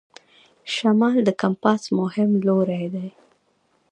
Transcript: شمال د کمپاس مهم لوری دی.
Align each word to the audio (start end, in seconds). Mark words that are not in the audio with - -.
شمال 0.73 1.15
د 1.25 1.29
کمپاس 1.41 1.81
مهم 1.99 2.29
لوری 2.47 2.85
دی. 2.93 3.07